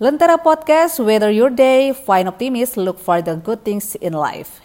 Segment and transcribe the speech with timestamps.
[0.00, 4.64] Lentera Podcast, whether your day, find optimist, look for the good things in life.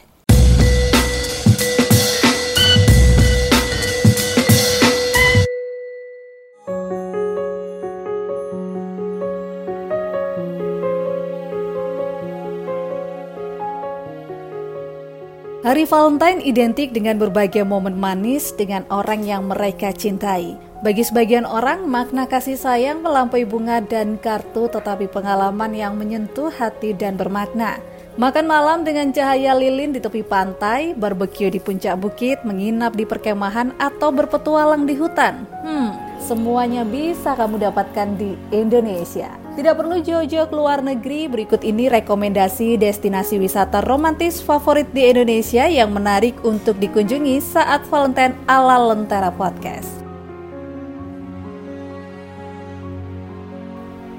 [15.67, 20.55] Hari Valentine identik dengan berbagai momen manis dengan orang yang mereka cintai.
[20.85, 26.93] Bagi sebagian orang, makna kasih sayang melampaui bunga dan kartu tetapi pengalaman yang menyentuh hati
[26.93, 27.81] dan bermakna.
[28.21, 33.73] Makan malam dengan cahaya lilin di tepi pantai, barbeque di puncak bukit, menginap di perkemahan,
[33.81, 35.49] atau berpetualang di hutan.
[35.65, 39.33] Hmm, semuanya bisa kamu dapatkan di Indonesia.
[39.57, 45.65] Tidak perlu jauh-jauh ke luar negeri, berikut ini rekomendasi destinasi wisata romantis favorit di Indonesia
[45.65, 49.94] yang menarik untuk dikunjungi saat Valentine ala Lentera Podcast.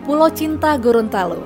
[0.06, 1.42] Pulau Cinta Gorontalo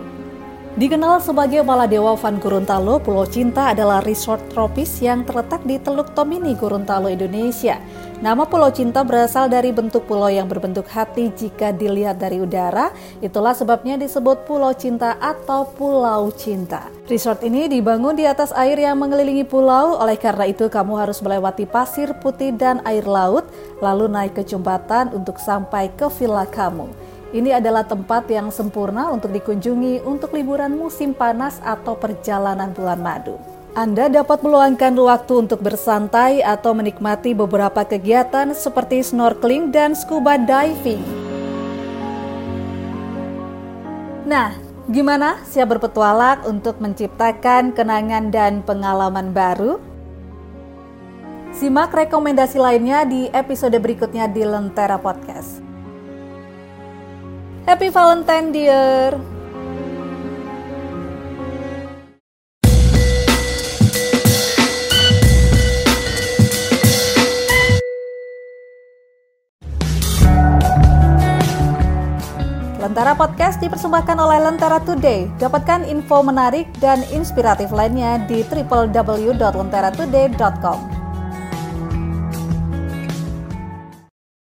[0.76, 6.52] Dikenal sebagai Maladewa Van Gorontalo, Pulau Cinta adalah resort tropis yang terletak di Teluk Tomini,
[6.52, 7.80] Gorontalo, Indonesia.
[8.20, 12.92] Nama Pulau Cinta berasal dari bentuk pulau yang berbentuk hati jika dilihat dari udara,
[13.24, 16.92] itulah sebabnya disebut Pulau Cinta atau Pulau Cinta.
[17.08, 21.64] Resort ini dibangun di atas air yang mengelilingi pulau, oleh karena itu kamu harus melewati
[21.64, 23.48] pasir putih dan air laut,
[23.80, 27.09] lalu naik ke jembatan untuk sampai ke villa kamu.
[27.30, 33.38] Ini adalah tempat yang sempurna untuk dikunjungi untuk liburan musim panas atau perjalanan bulan madu.
[33.70, 41.06] Anda dapat meluangkan waktu untuk bersantai atau menikmati beberapa kegiatan seperti snorkeling dan scuba diving.
[44.26, 44.58] Nah,
[44.90, 45.38] gimana?
[45.46, 49.78] Siap berpetualang untuk menciptakan kenangan dan pengalaman baru?
[51.54, 55.69] Simak rekomendasi lainnya di episode berikutnya di Lentera Podcast.
[57.68, 59.20] Happy Valentine dear.
[72.80, 75.28] Lentera Podcast dipersembahkan oleh Lentera Today.
[75.36, 80.99] Dapatkan info menarik dan inspiratif lainnya di www.lenteratoday.com.